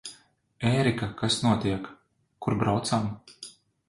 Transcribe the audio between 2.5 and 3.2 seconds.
braucam?